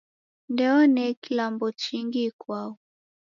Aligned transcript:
Ndeone 0.51 1.03
kilambo 1.21 1.67
chingi 1.81 2.19
ikwau 2.29 2.71